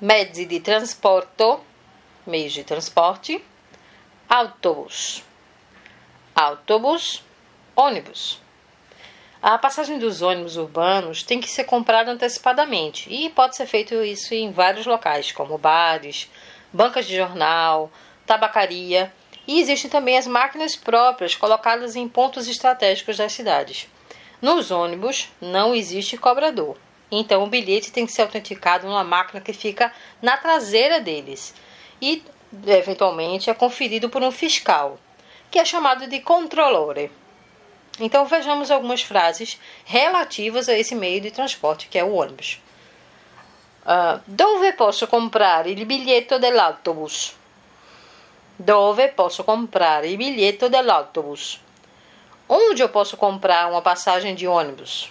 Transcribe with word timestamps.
mezzi 0.00 0.46
di 0.46 0.60
trasporto, 0.60 1.60
meios 2.24 2.52
de 2.52 2.62
transporte, 2.62 3.44
autobus, 4.28 5.24
autobus, 6.34 7.24
ônibus. 7.74 8.40
A 9.42 9.58
passagem 9.58 9.98
dos 9.98 10.22
ônibus 10.22 10.56
urbanos 10.56 11.24
tem 11.24 11.40
que 11.40 11.50
ser 11.50 11.64
comprada 11.64 12.12
antecipadamente 12.12 13.12
e 13.12 13.28
pode 13.30 13.56
ser 13.56 13.66
feito 13.66 13.94
isso 14.04 14.34
em 14.34 14.52
vários 14.52 14.86
locais, 14.86 15.32
como 15.32 15.58
bares, 15.58 16.30
bancas 16.72 17.06
de 17.06 17.16
jornal, 17.16 17.90
tabacaria 18.24 19.12
e 19.48 19.60
existem 19.60 19.90
também 19.90 20.16
as 20.16 20.28
máquinas 20.28 20.76
próprias 20.76 21.34
colocadas 21.34 21.96
em 21.96 22.08
pontos 22.08 22.46
estratégicos 22.46 23.16
das 23.16 23.32
cidades. 23.32 23.88
Nos 24.40 24.70
ônibus 24.70 25.28
não 25.40 25.74
existe 25.74 26.16
cobrador, 26.16 26.76
então 27.10 27.42
o 27.42 27.46
bilhete 27.46 27.92
tem 27.92 28.04
que 28.04 28.12
ser 28.12 28.22
autenticado 28.22 28.86
numa 28.86 29.04
máquina 29.04 29.40
que 29.40 29.52
fica 29.52 29.92
na 30.20 30.36
traseira 30.36 31.00
deles 31.00 31.54
e 32.00 32.22
eventualmente 32.66 33.50
é 33.50 33.54
conferido 33.54 34.08
por 34.08 34.22
um 34.22 34.30
fiscal, 34.30 34.98
que 35.50 35.58
é 35.58 35.64
chamado 35.64 36.06
de 36.06 36.20
controlore. 36.20 37.10
Então 38.00 38.24
vejamos 38.26 38.70
algumas 38.70 39.02
frases 39.02 39.58
relativas 39.84 40.68
a 40.68 40.74
esse 40.74 40.94
meio 40.94 41.20
de 41.20 41.30
transporte 41.30 41.88
que 41.88 41.98
é 41.98 42.04
o 42.04 42.14
ônibus. 42.14 42.60
Uh, 43.84 44.20
dove 44.26 44.72
posso 44.74 45.06
comprare 45.06 45.70
il 45.70 45.84
biglietto 45.86 46.38
dell'autobus? 46.38 47.34
Dove 48.56 49.08
posso 49.08 49.44
comprare 49.44 50.08
il 50.08 50.16
biglietto 50.16 50.68
dell'autobus? 50.68 51.60
Onde 52.46 52.82
eu 52.82 52.88
posso 52.88 53.16
comprar 53.16 53.68
uma 53.70 53.80
passagem 53.80 54.34
de 54.34 54.46
ônibus? 54.46 55.10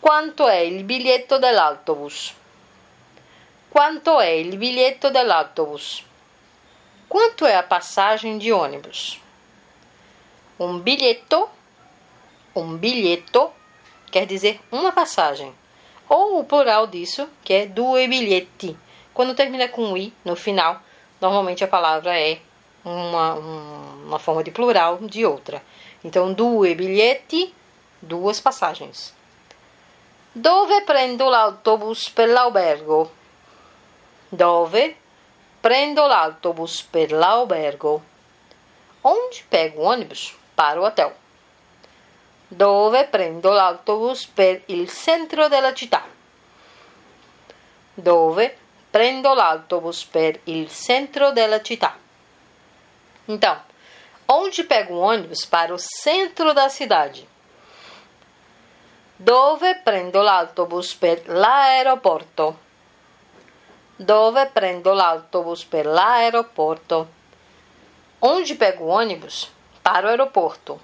Quanto 0.00 0.46
è 0.46 0.58
il 0.58 0.84
biglietto 0.84 1.38
dell'autobus? 1.38 2.34
Quanto 3.68 4.20
è 4.20 4.28
il 4.28 4.56
biglietto 4.56 5.10
dell'autobus? 5.10 6.04
Quanto 7.08 7.46
é 7.46 7.54
a 7.54 7.62
passagem 7.62 8.38
de 8.38 8.52
ônibus? 8.52 9.18
Um 10.58 10.80
bilheto, 10.80 11.48
um 12.54 12.76
bilheto 12.76 13.52
quer 14.10 14.26
dizer 14.26 14.60
uma 14.70 14.92
passagem. 14.92 15.52
Ou 16.08 16.40
o 16.40 16.44
plural 16.44 16.86
disso, 16.86 17.28
que 17.42 17.52
é 17.52 17.66
due 17.66 18.06
biglietti. 18.06 18.76
Quando 19.14 19.34
termina 19.34 19.68
com 19.68 19.96
i 19.96 20.12
no 20.24 20.36
final, 20.36 20.80
normalmente 21.20 21.64
a 21.64 21.68
palavra 21.68 22.18
é 22.18 22.38
uma, 22.84 23.34
uma 23.34 24.18
forma 24.18 24.44
de 24.44 24.50
plural 24.50 24.98
de 24.98 25.24
outra. 25.24 25.62
Então, 26.04 26.32
due 26.32 26.74
biglietti, 26.74 27.52
duas 28.00 28.40
passagens. 28.40 29.16
Dove 30.38 30.82
prendo 30.82 31.30
l'autobus 31.30 32.10
per 32.10 32.28
l'albergo? 32.28 33.10
Dove 34.28 34.94
prendo 35.62 36.06
l'autobus 36.06 36.82
per 36.82 37.10
l'albergo? 37.10 38.02
Onde 39.00 39.44
pego 39.48 39.80
o 39.80 39.86
ônibus 39.86 40.36
para 40.54 40.78
o 40.78 40.84
hotel. 40.84 41.14
Dove 42.48 43.06
prendo 43.06 43.50
l'autobus 43.50 44.26
per 44.26 44.60
il 44.66 44.90
centro 44.90 45.48
della 45.48 45.72
città? 45.72 46.04
Dove 47.94 48.58
prendo 48.90 49.32
l'autobus 49.32 50.04
per 50.04 50.38
il 50.44 50.70
centro 50.70 51.32
della 51.32 51.62
città? 51.62 51.96
Então, 53.26 53.58
onde 54.26 54.64
pego 54.64 54.96
o 54.96 55.00
ônibus 55.00 55.46
para 55.46 55.72
o 55.72 55.78
centro 55.78 56.52
da 56.52 56.68
cidade? 56.68 57.26
Dove 59.18 59.76
prendo 59.76 60.20
l'autobus 60.20 60.94
per 60.94 61.26
l'aeroporto? 61.26 62.58
Dove 63.96 64.46
prendo 64.52 64.92
l'autobus 64.92 65.64
per 65.64 65.86
l'aeroporto? 65.86 67.08
Onde 68.18 68.54
pego 68.56 68.84
o 68.84 68.88
ônibus 68.88 69.50
para 69.82 70.08
o 70.08 70.10
aeroporto. 70.10 70.78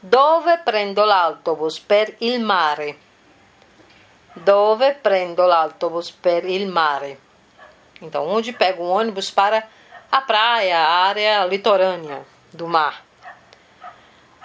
Dove 0.00 0.58
prendo 0.64 1.04
l'autobus 1.04 1.78
per 1.78 2.16
il 2.18 2.40
mare? 2.40 2.98
Dove 4.32 4.94
prendo 4.94 5.46
l'autobus 5.46 6.10
per 6.10 6.44
il 6.44 6.66
mare? 6.66 7.20
Então, 8.00 8.26
onde 8.26 8.52
pego 8.52 8.82
o 8.82 8.90
ônibus 8.90 9.30
para 9.30 9.64
a 10.10 10.20
praia, 10.22 10.78
a 10.78 11.06
área 11.06 11.44
litorânea 11.44 12.26
do 12.52 12.66
mar? 12.66 13.03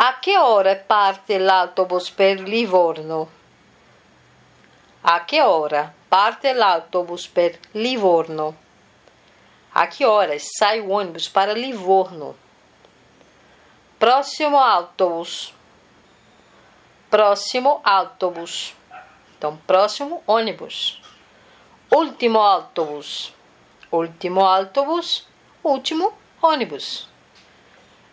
A 0.02 0.18
che 0.18 0.38
ora 0.38 0.78
parte 0.78 1.38
l'autobus 1.38 2.10
per 2.10 2.40
Livorno? 2.40 3.30
A 5.02 5.26
che 5.26 5.42
ora 5.42 5.94
parte 6.08 6.54
l'autobus 6.54 7.28
per 7.28 7.60
Livorno? 7.74 8.56
A 9.74 9.88
que 9.88 10.06
horas 10.06 10.56
sai 10.58 10.80
o 10.80 10.88
ônibus 10.92 11.28
para 11.28 11.52
Livorno? 11.52 12.34
Próximo 13.98 14.58
autobus. 14.58 15.54
Próximo 17.10 17.81
autobus. 17.84 18.74
Então, 19.38 19.58
próximo 19.68 20.24
ônibus. 20.26 21.02
Último 21.92 22.40
autobus. 22.40 23.34
Último 23.92 24.46
autobus. 24.46 25.28
Último 25.62 26.14
ônibus. 26.42 27.06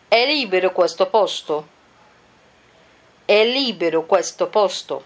È 0.09 0.27
libero 0.27 0.73
questo 0.73 1.07
posto? 1.07 1.76
È 3.27 3.45
libero 3.45 4.07
questo 4.07 4.47
posto? 4.47 5.03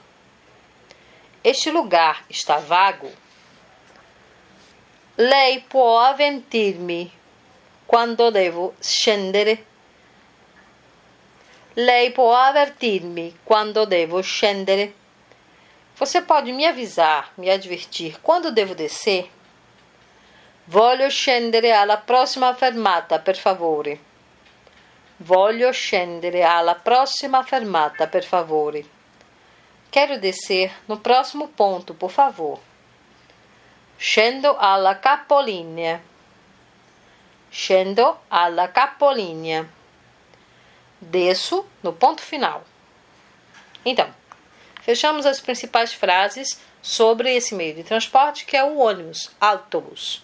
Este 1.41 1.71
lugar 1.71 2.23
está 2.27 2.59
vago? 2.59 3.11
Lei 5.15 5.61
può 5.61 6.01
avvertirmi 6.01 7.11
quando 7.87 8.31
devo 8.31 8.75
scendere? 8.79 9.65
Lei 11.73 12.13
può 12.13 12.35
avvertir-me 12.35 13.39
quando 13.43 13.87
devo 13.87 14.21
scendere? 14.21 14.93
Você 15.95 16.21
pode 16.21 16.53
me 16.53 16.67
avisar, 16.67 17.33
me 17.39 17.51
advertir 17.51 18.21
quando 18.21 18.53
devo 18.53 18.75
descer? 18.75 19.27
Voglio 20.67 21.09
scendere 21.09 21.73
alla 21.73 21.97
prossima 21.97 22.55
fermata, 22.55 23.19
per 23.19 23.39
favore. 23.39 24.10
Voglio 25.23 25.71
scendere 25.71 26.43
alla 26.43 26.75
prossima 26.75 27.43
fermata, 27.43 28.07
per 28.07 28.25
favore. 28.25 28.85
Quero 29.91 30.19
descer 30.19 30.73
no 30.87 30.99
próximo 30.99 31.49
ponto, 31.49 31.95
por 31.95 32.11
favor. 32.11 32.59
Scendo 33.97 34.57
alla 34.57 34.99
capolinea. 34.99 36.01
Scendo 37.51 38.21
alla 38.29 38.69
capolinea 38.69 39.69
desço 41.01 41.67
no 41.83 41.93
ponto 41.93 42.23
final. 42.23 42.65
Então, 43.85 44.13
fechamos 44.83 45.25
as 45.25 45.41
principais 45.41 45.93
frases 45.93 46.61
sobre 46.83 47.35
esse 47.35 47.55
meio 47.55 47.75
de 47.75 47.83
transporte 47.83 48.45
que 48.45 48.57
é 48.57 48.63
o 48.63 48.79
ônibus, 48.79 49.31
autobus. 49.41 50.23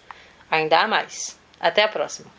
Ainda 0.49 0.79
há 0.79 0.87
mais. 0.87 1.37
Até 1.59 1.83
a 1.83 1.87
próxima. 1.87 2.36